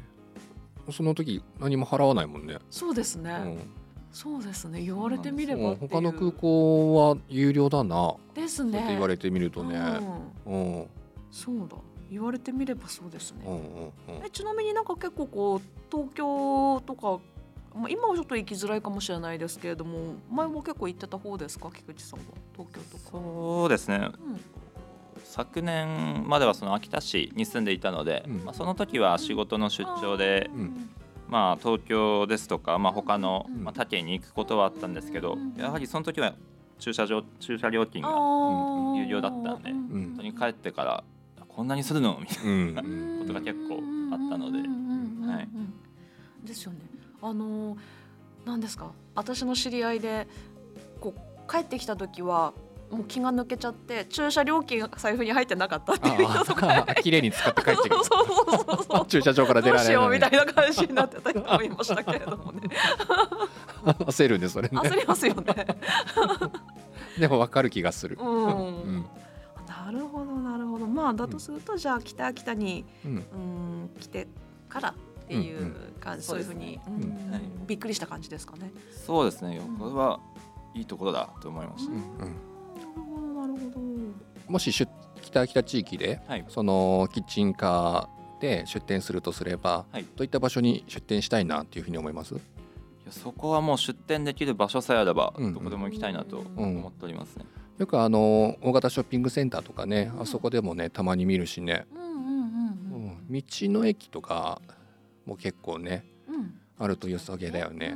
[0.92, 2.58] その時何も払わないもんね。
[2.70, 3.60] そうですね、うん。
[4.12, 4.82] そうですね。
[4.82, 5.66] 言われてみればう。
[5.72, 8.12] んっていう他の空港は有料だな。
[8.12, 8.80] っですね。
[8.80, 9.76] て言われてみるとね。
[10.46, 10.80] うんうん。
[10.80, 10.88] うん。
[11.32, 11.76] そうだ
[12.16, 17.20] 言われてみればそうですね、うんうんえちなみになんか結構こう東京とか
[17.74, 21.70] まあ今はちょっと行きづらいかもしれないですけれども前も結構行ってた方ですか？
[21.74, 22.26] 菊池さんは？
[22.54, 23.04] 東京とか。
[23.12, 23.98] そうですね。
[23.98, 24.40] うん。
[25.24, 28.46] 昨年まではその秋田市に住んでいたので、うん。
[28.46, 30.90] まあ、その時は仕事の出張で、うん。
[31.28, 33.64] まあ、東京ですとか、まあ、他の、うん。
[33.64, 35.56] まあ、他県に行くことはあったんですけど、うん。
[35.58, 36.34] やはりその時は
[36.80, 38.10] 駐車場駐車料金が
[38.98, 40.14] 有料だったんでうん。
[40.16, 41.04] 当に帰ってから
[41.56, 42.18] こんなにするの？
[42.20, 42.82] みたいうんな。
[42.82, 43.20] うん。
[43.20, 43.76] ことが結構
[44.12, 44.60] あったので。
[46.44, 46.80] ですよね。
[47.22, 47.78] あのー
[48.46, 48.92] なんですか？
[49.16, 50.28] 私の知り合いで
[51.00, 52.54] こう帰ってきた時は
[52.92, 56.86] もう気が抜けちゃって駐車料金が財布に入ってなかったっていう人とか。
[57.02, 59.94] 綺麗に使って帰ってきそうそうそうそうた 駐車場から出どうられない。
[59.94, 62.62] しようみたいな感じになってた人もいましたけれどもね。
[64.06, 64.78] 焦るねそれね。
[64.78, 65.66] 焦りますよね。
[67.20, 68.18] でも分かる気がする。
[68.22, 68.52] うん、う
[68.98, 69.06] ん。
[69.68, 70.88] なるほどなるほど。
[70.88, 73.12] まあだとすると、じゃあ北秋田にうん。
[73.12, 73.90] うん。
[74.00, 74.28] 来て
[74.70, 74.94] からっ
[75.28, 77.32] ていう感じ、そういうふうに、そうん。
[77.32, 77.42] はい。
[77.68, 78.72] びっくりした感じですかね。
[79.06, 79.62] そうですね。
[79.80, 80.20] これは
[80.74, 81.98] いいところだと思いました、うん。
[81.98, 82.34] うんなる
[82.96, 84.52] ほどなるほど。
[84.52, 84.92] もし出
[85.22, 86.46] 北秋田地域ではい。
[86.50, 92.36] そのキッチンカって出店するとすれば、はい、どういった場所に出店したいなっていうふうに思います？
[92.36, 97.46] いやそこはもう出店できる場所さえあればどこでも行きたいなと思っておりますね。
[97.46, 101.86] うん、よくあの大型ショッピングセンターとかね、あそこでもねたまに見るしね、
[103.30, 104.62] 道の駅とか
[105.26, 106.06] も結構ね、
[106.80, 107.96] あると良さげだよね。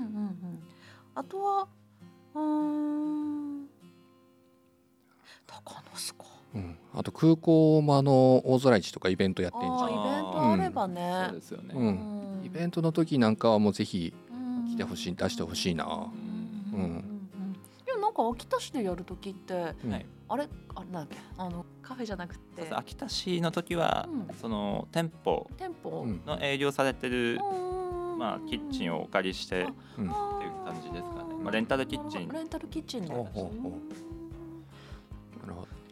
[1.16, 1.68] あとは
[2.36, 3.68] うん
[5.48, 6.26] 高野須か。
[6.56, 9.90] うん、あと空港もあの大空市とかイベントやってんじゃん。
[9.90, 11.26] イベントあればね。
[11.30, 11.76] そうですよね。
[11.76, 12.42] うん。
[12.46, 14.14] イベントの時なんかはもうぜひ
[14.72, 15.86] 来てほしい、出してほしいな。
[16.74, 17.19] うん。
[18.10, 19.76] なんか秋田市でやる時って、はい、
[20.30, 20.50] あれ？
[20.76, 21.18] あれなんだっけ？
[21.38, 22.68] あのカフェじゃなくて。
[22.72, 24.10] 秋田市の時は、
[24.42, 26.08] その店舗店舗？
[26.26, 27.40] の営業されてる、
[28.18, 31.36] まあキッチンをお借りして、っていう感じですかね。
[31.40, 32.30] まあレンタルキッチン。
[32.30, 33.50] レンタルキッチンなんですね。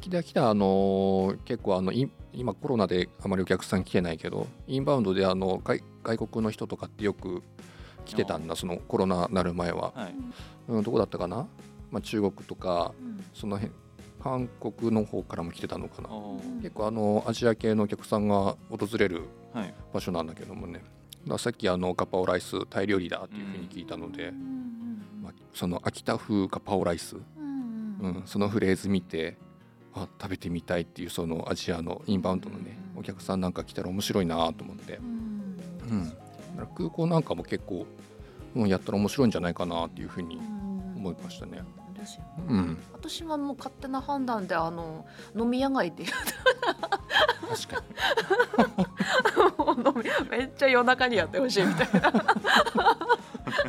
[0.02, 1.92] 来た来たあの結構あの
[2.34, 7.44] 今コロナであまりお客さん来てないけどインバウンドであの外外国の人とかってよく
[8.06, 10.16] 来てたんだそのコロナなる前は、はい、
[10.70, 11.48] うん、どこだったかな、
[11.92, 13.74] まあ、中国とか、うん、その辺
[14.22, 16.10] 韓国の方からも来てたのかな。
[16.62, 19.24] 結構あのアジア系のお客さんが訪れる
[19.94, 20.82] 場所なんだけどもね、
[21.28, 29.38] はい、さっきあのガパオライスタイ料理だっていうふうに聞いたので、うん、まあ、その秋田風ガパオライス、うん、そのフレーズ見て
[29.94, 35.00] あ食べてみたいっていうそのアジアのインバウンドのね、お客さんなんか来たら面白いなと思って、
[35.90, 36.14] うん、
[36.76, 37.86] 空港なんかも結構、
[38.56, 40.40] うん、やったら面白いんじゃないかなっていうふうに
[41.10, 41.64] 思いましたね。
[41.94, 46.12] ですよ、ね、うん、私はもう勝手な判断であの飲み屋街っていう。
[46.12, 47.82] 確か
[50.24, 50.30] に。
[50.30, 52.12] めっちゃ夜中にやってほしいみたいな。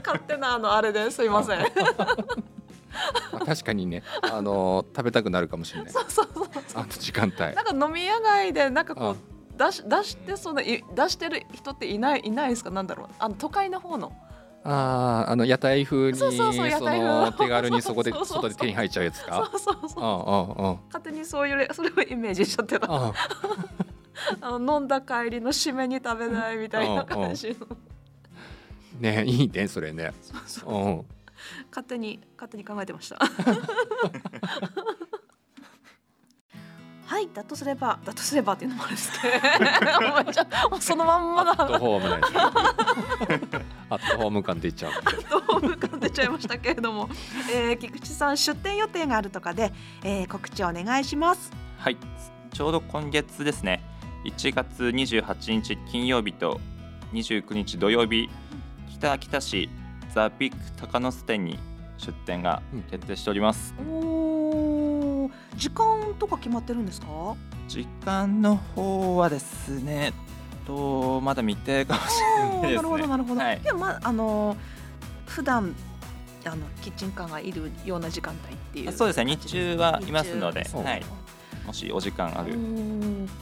[0.04, 1.60] 勝手なあのあれですいません。
[1.60, 1.66] ま
[3.40, 5.92] あ、確かにね、あのー、食べたくなるかもしれない。
[5.92, 7.38] そうそうそうあの時間帯。
[7.54, 9.16] なんか飲み屋街でなんかこう
[9.56, 12.70] 出し出してその出してる人っていないいないですか？
[12.70, 13.08] なんだろう。
[13.18, 14.12] あの都会の方の。
[14.70, 16.52] あああの屋台風にその
[17.32, 19.48] 手軽にそこで 外で手に入っちゃうやつか？
[19.52, 20.86] そうそうそう。
[20.88, 22.86] 勝手にそういうそれをイメージしちゃってた。
[22.92, 23.12] あ
[24.42, 27.66] あ の飲んだ帰りの締めに食べないみたいな感じの。
[29.00, 30.12] ねいいねそれね。
[30.20, 31.14] そうそう。
[31.70, 33.16] 勝手に勝手に考えてました
[37.06, 39.28] はいだとすればだとすればっていうのもあるんですけ
[40.70, 41.54] どそのまんまだ
[43.90, 44.92] アットホーム感出ちゃう。
[44.92, 47.08] アットホーム感出ちゃいましたけれども、
[47.52, 49.72] えー、菊池さん出店予定があるとかで、
[50.02, 51.50] えー、告知お願いします。
[51.78, 51.96] はい。
[52.52, 53.82] ちょうど今月ですね。
[54.24, 56.60] 1月28日金曜日と
[57.12, 58.28] 29日土曜日
[58.90, 59.70] 北秋田市
[60.12, 61.58] ザ・ビッグ高野巣店に
[61.98, 67.06] 出店が決定しております、うん、お時間とか決まってるんですか？
[67.68, 70.12] 時間の方はですね
[70.68, 73.06] とまだ未定かもしれないです、ね、なるほど。
[73.06, 74.56] なるほど、はい、いやまああの
[75.26, 75.74] 普段
[76.44, 79.24] あのキッチンカーがいるような時間帯っていうそうですね。
[79.24, 81.04] 日中はいますので、はい、
[81.66, 82.52] もしお時間ある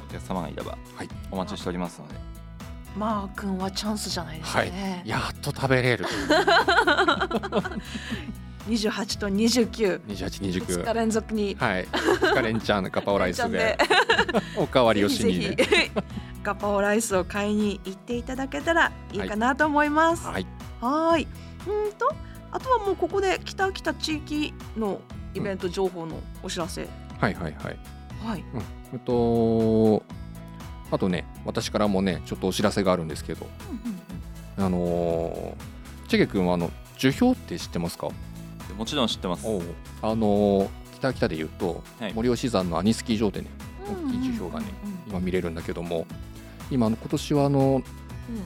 [0.08, 2.14] お客様がいれば、はい、お待ちしておりますので。
[2.96, 6.06] マー君はチャンスじゃないですかね、はい、やっと食べれる
[8.68, 11.54] 28と29 28、 29日連続に。
[11.58, 11.84] はい。
[11.84, 13.78] 2日連チャンガパオライスで。
[14.56, 15.56] おかわりをしにね
[16.46, 20.24] ガパオライスを買いに行っていただけたらいいかなと思います。
[20.28, 20.46] はい。
[20.80, 21.26] はい
[21.66, 22.14] うんと
[22.52, 25.00] あとはもうここで北北地域の
[25.34, 26.82] イベント情報のお知らせ。
[26.82, 27.78] うん、はいはいはい。
[28.24, 28.44] はい。
[28.54, 28.60] うん、
[28.92, 30.04] えっと
[30.92, 34.00] あとね私からもねちょっとお知らせがあるんですけど、うんうん
[34.58, 38.08] うん、あのー、チェゲ君はあの樹氷って知ってますか？
[38.78, 39.44] もちろん知ってます
[40.00, 43.48] あのー、北北でいうと、はい、森吉山のアニスキー場でね
[43.88, 46.06] 大きい樹氷がね、うんうんうん、今見れるんだけども
[46.70, 47.82] 今の今年はあの、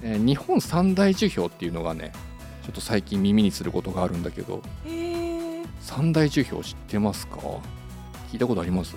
[0.03, 2.13] うん、えー、日本三大樹氷っていうのがね
[2.63, 4.63] ちょっと最近耳にすることがあるんだけど
[5.81, 7.39] 三大樹氷知ってますか？
[8.31, 8.95] 聞いたことあります？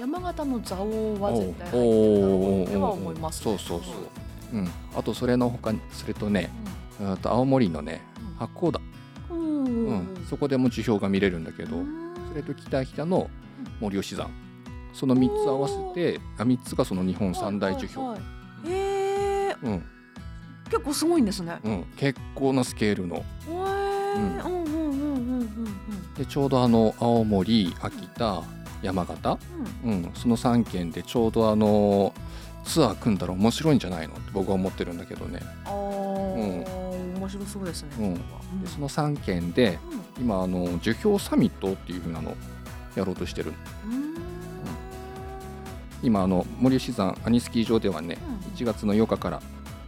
[0.00, 6.50] 山形の蔵王は絶対入ってるは思います、ね、そうそうそう、うん、あとそれのほかそれとね、
[7.00, 8.00] うん、と青森のね
[8.38, 8.80] 八甲田、
[9.30, 11.76] うん、うん、そこでも地表が見れるんだけど
[12.30, 13.28] それと北北の
[13.80, 14.30] 森吉山。
[14.94, 18.22] その3つ合わせてあ3つがその日本三大樹氷、はいはい、
[18.66, 19.84] へえ、うん、
[20.66, 23.24] 結構すごいんですね、うん、結構なスケールの。
[23.48, 23.56] うん。
[23.56, 28.42] うんうんうんうんうんでちょうどあの青森秋田
[28.82, 29.38] 山形、
[29.84, 32.12] うん、うん、その3県でちょうどあの
[32.64, 34.14] ツアー組んだら面白いんじゃないの？
[34.14, 35.40] って僕は思ってるんだけどね。
[35.64, 37.90] ああ、うん、面白そうですね。
[37.98, 38.14] うん、
[38.62, 39.78] でその3県で、
[40.20, 42.36] 今あの樹氷サミットっていうふうなの
[42.94, 43.54] やろうとしてる。
[43.86, 44.14] うん
[46.02, 49.42] 今あの森吉山アニスキー場ではね、うん、1月の8日から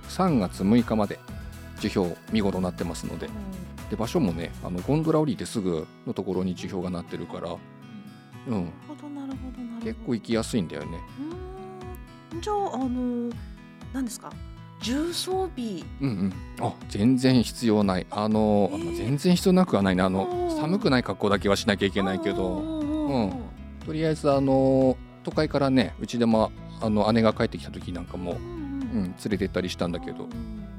[0.08, 1.18] 3月6日まで
[1.80, 3.30] 樹氷見頃になってますのでう
[3.86, 7.56] ん、で場所もねあのゴンドラ降りてすぐのところに樹氷がなってるから、
[8.48, 8.72] うん、
[9.82, 10.98] 結構行きやすいんだよね。
[12.40, 13.30] じゃああの
[13.92, 14.32] 何ですか？
[14.80, 15.82] 重装備。
[16.00, 16.32] うんうん。
[16.60, 18.06] あ全然必要ない。
[18.10, 23.32] あの、えー、全然必要なくはないねあの寒くない格好だけはしなきゃいけないけど、うん、
[23.84, 30.28] とりあえずあの都会からねうちでもあの姉が帰ってきた時なんかも、うん、うん、連れて行ったりしたんだけど、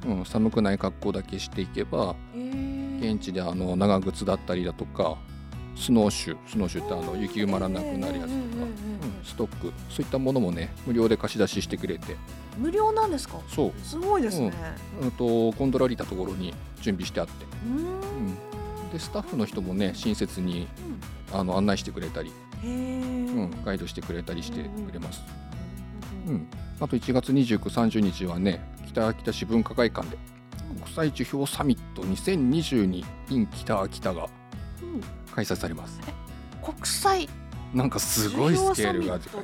[0.08, 2.38] うん、寒くない格好だけしていけば、え。
[2.38, 5.18] ー、現地であの長靴だったりだとか
[5.76, 12.16] スノーシュスノーシュってあの雪埋まらなくなるやつとか、うん、ストックそういったものもね無料で貸し出ししてくれて。
[12.58, 13.38] 無料なんですか？
[13.50, 13.74] そう。
[13.84, 14.54] すごいですね、
[15.02, 17.34] うん、とゴンドラ降りたところに準備してあって。
[17.66, 18.90] うん。
[18.94, 20.68] でスタッフの人もね親切に、
[21.34, 22.32] あの案内してくれたり、
[22.66, 22.70] う
[23.44, 25.24] ん、ガイドしてくれたりしてくれます、
[26.28, 26.48] うん、
[26.80, 30.18] あと1月29、30日はね北秋田市文化会館で
[30.82, 34.28] 国際樹氷サミット2022 in 北秋田が
[35.34, 36.00] 開催されます、
[36.64, 37.30] 国際
[37.74, 39.42] なんかすごいスケールがでか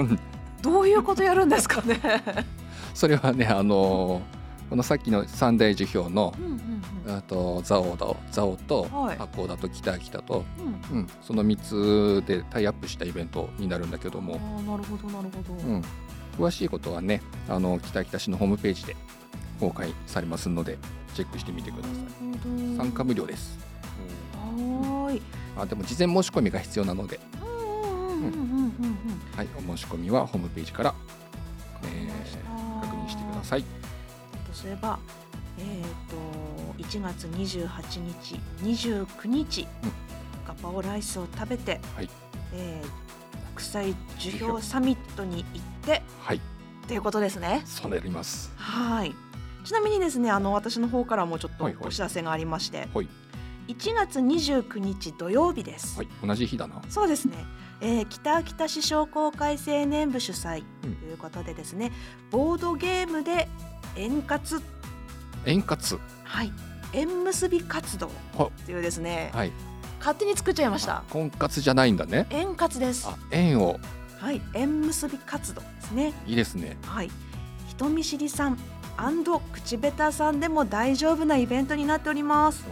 [0.00, 0.18] い。
[0.62, 2.00] どういうことやるんですかね。
[2.92, 4.20] それはねあの
[4.68, 6.34] このさっきの三大樹氷の、
[7.06, 10.44] あと蔵王だ蔵王と八甲田と北秋田と、
[10.90, 14.40] うん、うん、その3つでタイアップしたイベントになるんだけども。
[14.58, 15.82] あなるほどなるほど、うん、
[16.36, 18.96] 詳しいことはねあの北秋田市のホームページで
[19.60, 20.78] 公開されますので
[21.14, 22.76] チェックしてみてください。
[22.76, 23.56] 参加無料です。
[24.34, 25.22] はい。
[25.56, 27.20] あでも事前申し込みが必要なので。
[29.36, 30.94] はい、お申し込みはホームページから、
[31.84, 33.85] えー、確認してください。
[34.56, 34.98] とすれば、
[35.58, 39.92] えっ、ー、と1月28日、29日、うん、
[40.46, 42.10] ガパオライスを食べて、はい、
[42.54, 46.40] えー、国際樹氷サミットに行って、はい、
[46.88, 47.62] ということですね。
[47.66, 48.52] そうなります。
[48.56, 49.14] はい。
[49.64, 53.08] ちなみにですね、あの私の方からもちょっとお知らせがありまして、はい、はい、
[53.68, 55.98] 1月29日土曜日です。
[55.98, 56.82] はい、同じ日だな。
[56.88, 57.34] そうですね。
[57.80, 61.92] えー、北秋田市商工会青年部主催ということでですね、
[62.24, 63.48] うん、ボードゲームで
[63.96, 64.40] 円滑。
[65.46, 65.76] 円滑。
[66.24, 66.52] はい。
[66.92, 68.10] 縁結び活動。
[68.36, 69.52] というですね、はい、
[69.98, 71.02] 勝手に作っちゃいました。
[71.10, 72.26] 婚活じゃないんだね。
[72.30, 73.08] 円滑です。
[73.30, 73.78] 縁を。
[74.18, 74.40] はい。
[74.54, 76.12] 縁結び活動ですね。
[76.26, 76.76] いいですね。
[76.86, 77.10] はい。
[77.68, 78.58] 人見知りさん。
[79.52, 82.64] 口下手さんでも大丈夫なイベントになっております。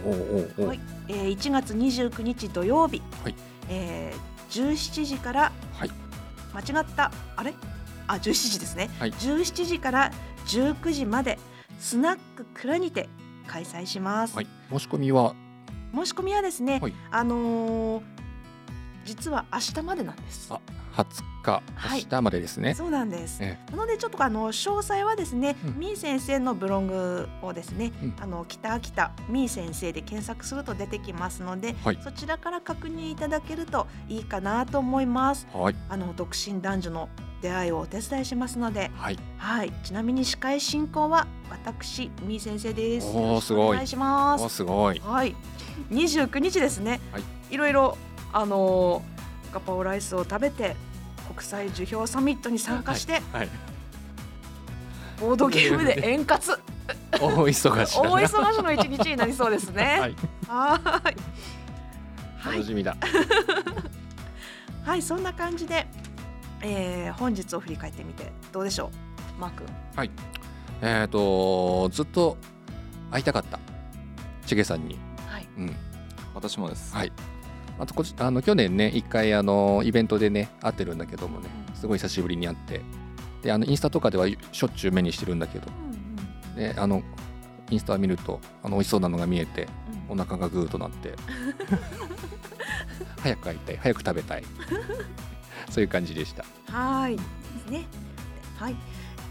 [0.57, 3.35] はい、えー、1月29日土曜日、はい。
[3.69, 5.91] えー、17時から、はい、
[6.51, 7.11] 間違った。
[7.35, 7.53] あれ？
[8.07, 10.11] あ17時ですね、はい、17時から
[10.47, 11.37] 19時まで
[11.79, 13.09] スナック蔵にて
[13.47, 15.35] 開催します、はい、申し込みは？
[15.93, 18.03] 申し込みはですね、はい、あのー、
[19.05, 20.51] 実は明日までなんです。
[20.51, 20.59] あ
[20.95, 21.05] 20
[21.43, 21.61] 日、
[21.93, 22.73] 明日までですね。
[22.73, 23.41] そうなんです。
[23.41, 35.47] なのでちょっとあの詳細はですね、うん、みー先生のブログをですね、うん、あの北秋田みー先生で検索すると出てきますので、はい、そちらから確認いただけるといいかなと思います。
[35.53, 37.09] はい、あの独身男女の
[37.45, 43.07] 出会いをお手伝いしますので、はい、はい、ちなみに司会進行は私みー先生です。
[43.13, 43.67] おすごい。
[43.67, 44.49] お願いします。
[44.49, 44.99] すごい。
[44.99, 45.35] はい、
[45.91, 46.99] 二十九日ですね。
[47.11, 47.97] はい、いろいろ
[48.33, 50.75] あのーガパオライスを食べて
[51.33, 53.49] 国際樹氷サミットに参加して、はいはい、
[55.21, 56.41] ボードゲームで 円滑
[57.11, 60.15] 大忙し 大忙しの一日になりそうですね。
[60.47, 61.15] はい。
[62.43, 62.97] 楽しみだ。
[64.83, 65.87] はい、そんな感じで、
[66.61, 68.91] えー、本日を振り返ってみてどうでしょ
[69.37, 69.67] う、マー君。
[69.95, 70.11] はい。
[70.81, 72.37] えっ、ー、とずっと
[73.11, 73.59] 会いたかった
[74.45, 74.97] チゲさんに。
[75.27, 75.47] はい。
[75.57, 75.75] うん。
[76.33, 76.93] 私もです。
[76.93, 77.11] はい。
[77.79, 82.81] あとこあの去年ね一回あのイベントでね会ってるんだけどもねすごい久しぶりに会って
[83.43, 85.67] であのインスタとかではしょっちゅう目にしてるんだけど、
[86.55, 87.03] であの
[87.69, 89.67] インスタ見るとあの美味しそうなのが見えて、
[90.09, 91.13] お腹がグーとなって
[93.21, 94.43] 早く会いたい早く食べたい
[95.69, 96.45] そういう感じでした。
[96.71, 97.15] はい。
[97.17, 97.23] で
[97.65, 97.85] すね。
[98.57, 98.75] はい。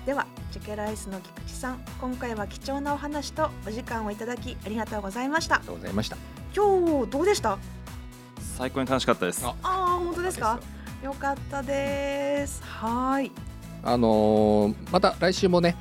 [0.07, 5.57] ではチェケライスの菊池さん今回は貴重なお話とお時間をいただきありがとうございました。
[5.57, 6.17] ありがとうございました。
[6.55, 7.59] 今日どうでした？
[8.57, 9.45] 最高に楽しかったです。
[9.47, 10.61] ああ本当ですか？
[11.03, 11.15] よ。
[11.15, 12.63] かったです。
[12.63, 13.33] はい。
[13.83, 15.77] あのー、また来週もね、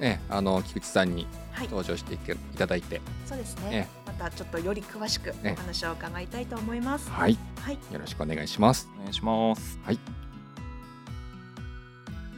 [0.00, 1.26] ねあの菊池さんに
[1.70, 2.18] 登場してい
[2.56, 8.88] ただいて、そうですね、たちょっとより詳しくお話を伺いたいと思います、ね、はい、はい、よろしくお願いします。
[8.96, 9.78] お願いします。
[9.84, 9.98] はい。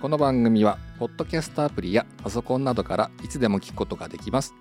[0.01, 4.55] この番組はポッドキャストアプリやパソコンなどからいつでも聞くことができます。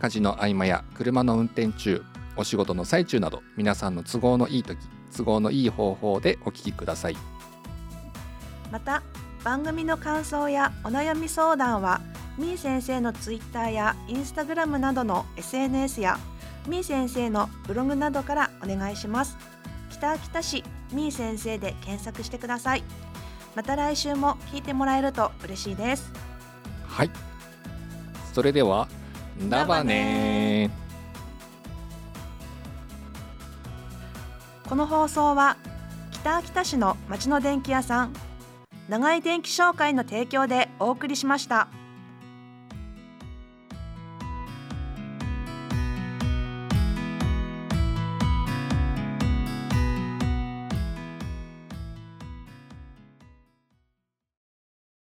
[0.00, 2.02] 家事の合間や車の運転中
[2.36, 4.78] お仕事の最中など皆さんの都合のいい時
[5.16, 7.16] 都合のいい方法でお聞きください。
[8.70, 9.02] また
[9.44, 12.00] 番組の感想やお悩み相談は
[12.38, 16.18] みー先生のツイッターやインスタグラムなどの SNS や
[16.66, 19.36] みー先生のブログなどからお願いします。
[19.90, 22.84] 北秋田市みー先生で検索してください。
[23.54, 26.10] また来週も聞いてもらえると嬉しいです。
[26.86, 27.10] はい。
[28.32, 28.88] それでは
[29.48, 30.70] だばね。
[34.68, 35.56] この放送は
[36.10, 38.12] 北秋田市の町の電気屋さん
[38.88, 41.68] 長井電気商会の提供でお送りしました。